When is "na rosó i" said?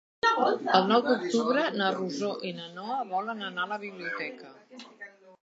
1.75-2.55